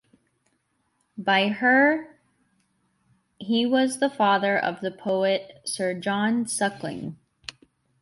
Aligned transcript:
By 1.15 1.49
her, 1.49 2.17
he 3.37 3.67
was 3.67 3.99
the 3.99 4.09
father 4.09 4.57
of 4.57 4.81
the 4.81 4.89
poet 4.89 5.61
Sir 5.63 5.93
John 5.93 6.47
Suckling. 6.47 7.17